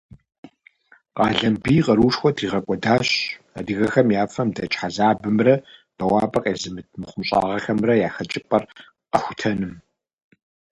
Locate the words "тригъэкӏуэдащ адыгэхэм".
2.35-4.07